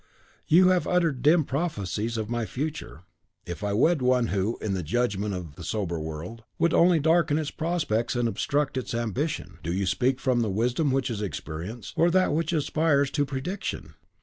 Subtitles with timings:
[0.47, 3.03] You have uttered dim prophecies of my future,
[3.45, 7.37] if I wed one who, in the judgment of the sober world, would only darken
[7.37, 9.59] its prospects and obstruct its ambition.
[9.61, 13.93] Do you speak from the wisdom which is experience, or that which aspires to prediction?"